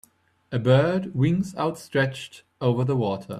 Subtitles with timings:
[0.51, 3.27] A bird, wings outstreached, over the water.